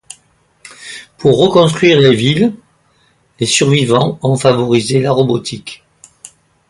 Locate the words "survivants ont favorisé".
3.45-4.99